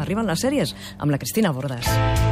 [0.00, 0.70] Arriben les sèries
[1.04, 2.31] amb la Cristina Bordes.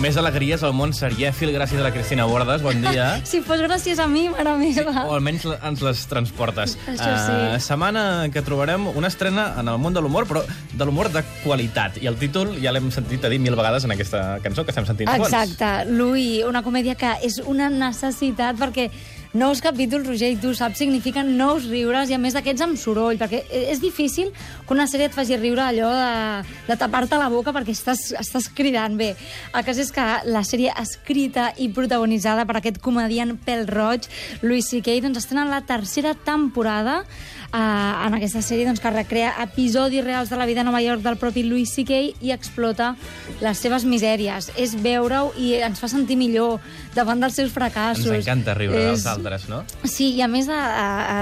[0.00, 2.62] Més alegries al món serièfil gràcies a la Cristina Bordes.
[2.64, 3.18] Bon dia.
[3.30, 5.04] Si fos gràcies a mi, mare meva.
[5.04, 6.78] O almenys ens les transportes.
[6.88, 7.34] Això sí.
[7.34, 10.40] Eh, setmana que trobarem una estrena en el món de l'humor, però
[10.72, 12.00] de l'humor de qualitat.
[12.00, 14.88] I el títol ja l'hem sentit a dir mil vegades en aquesta cançó que estem
[14.88, 15.12] sentint.
[15.20, 15.70] Exacte.
[15.92, 18.88] Louis, una comèdia que és una necessitat perquè
[19.32, 23.18] nous capítols, Roger, i tu saps, signifiquen nous riures i a més d'aquests amb soroll,
[23.20, 27.54] perquè és difícil que una sèrie et faci riure allò de, de tapar-te la boca
[27.54, 28.96] perquè estàs, estàs cridant.
[28.98, 29.12] Bé,
[29.54, 34.10] el cas és que la sèrie escrita i protagonitzada per aquest comediant pèl roig,
[34.42, 37.04] Louis C.K., doncs estrena la tercera temporada
[37.52, 41.02] eh, en aquesta sèrie doncs, que recrea episodis reals de la vida a Nova York
[41.02, 42.00] del propi Louis C.K.
[42.20, 42.94] i explota
[43.40, 44.50] les seves misèries.
[44.56, 46.60] És veure-ho i ens fa sentir millor
[46.94, 48.06] davant dels seus fracassos.
[48.06, 49.62] Ens encanta riure És- dels altres, no?
[49.84, 50.56] Sí, i a més de,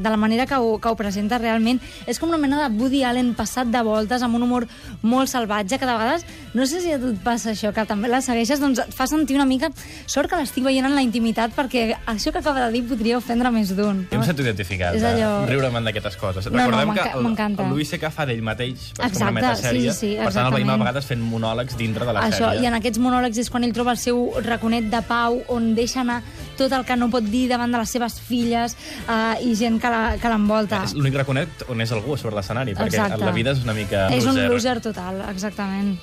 [0.00, 3.02] de la manera que ho, que ho presenta realment, és com una mena de Woody
[3.04, 4.66] Allen passat de voltes, amb un humor
[5.02, 8.08] molt salvatge, que de vegades, no sé si a tu et passa això, que també
[8.08, 9.70] la segueixes, doncs et fa sentir una mica...
[10.10, 13.50] Sort que l'estic veient en la intimitat, perquè això que acaba de dir podria ofendre
[13.54, 14.04] més d'un.
[14.10, 15.76] Jo em sento identificat És allò- riure'm
[16.10, 16.46] d'aquestes coses.
[16.50, 18.10] No, no, Recordem m'enca- que el, el Louis C.K.
[18.10, 19.92] fa d'ell mateix, per Exacte, una metasèrie.
[19.92, 22.62] sí, sí, per tant, el veiem a vegades fent monòlegs dintre de la Això, sèrie.
[22.62, 26.00] i en aquests monòlegs és quan ell troba el seu raconet de pau, on deixa
[26.00, 26.22] anar
[26.56, 28.76] tot el que no pot dir davant de les seves filles
[29.08, 30.82] uh, i gent que l'envolta.
[30.84, 33.24] És l'únic raconet on és algú sobre l'escenari, perquè Exacte.
[33.24, 34.50] la vida és una mica És un loser.
[34.50, 35.96] loser total, exactament.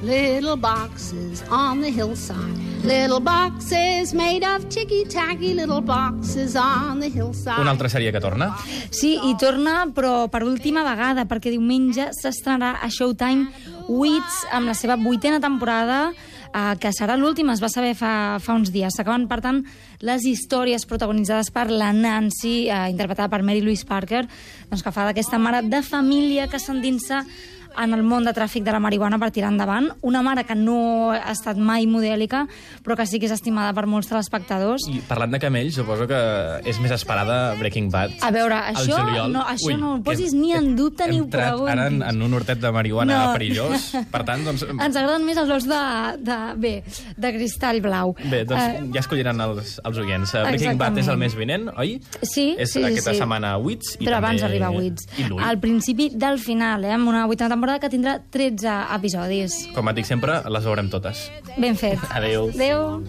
[0.00, 2.54] Little boxes on the hillside.
[2.84, 5.54] Little boxes made of ticky tacky.
[5.54, 7.58] Little boxes on the hillside.
[7.58, 8.52] Una altra sèrie que torna.
[8.94, 13.50] Sí, i torna, però per última vegada, perquè diumenge s'estrenarà a Showtime
[13.88, 16.12] Wits amb la seva vuitena temporada,
[16.54, 18.94] eh, que serà l'última, es va saber fa, fa uns dies.
[18.94, 19.64] S'acaben, per tant,
[19.98, 24.28] les històries protagonitzades per la Nancy, eh, interpretada per Mary Louise Parker,
[24.70, 27.24] doncs que fa d'aquesta mare de família que s'endinsa
[27.82, 29.90] en el món de tràfic de la marihuana per tirar endavant.
[30.02, 32.46] Una mare que no ha estat mai modèlica,
[32.84, 34.86] però que sí que és estimada per molts telespectadors.
[34.90, 36.18] I parlant de camells, suposo que
[36.64, 38.16] és més esperada Breaking Bad.
[38.22, 41.20] A veure, això no- això Ui, no ho posis hem- ni en hem- dubte ni
[41.20, 41.72] ho preguntis.
[41.72, 43.32] ara en, en un hortet de marihuana No.
[43.32, 43.92] perillós.
[44.10, 44.62] Per tant, doncs...
[44.88, 45.82] Ens agraden més els ous de,
[46.18, 46.74] de, bé,
[47.16, 48.14] de cristall blau.
[48.24, 50.32] Bé, doncs Eh, ja escolliran els, els oients.
[50.34, 50.98] Uh, Breaking Bad Exactament.
[50.98, 52.00] és el mes vinent, oi?
[52.22, 53.18] Sí, és sí, aquesta sí.
[53.18, 53.94] setmana a Wits.
[54.00, 54.26] I Però també...
[54.26, 55.06] abans arriba a Wits.
[55.18, 55.26] I.
[55.44, 59.58] Al principi del final, eh, amb una vuitena temporada que tindrà 13 episodis.
[59.76, 61.26] Com et dic sempre, les veurem totes.
[61.60, 62.00] Ben fet.
[62.16, 62.48] Adéu.
[62.54, 63.02] Adéu.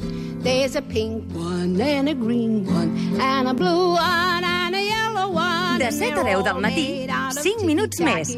[0.44, 5.32] There's a pink one and a green one and a blue one and a yellow
[5.32, 5.80] one.
[5.80, 8.28] De and 7 a they're 10 del matí, made out of 5 minuts més.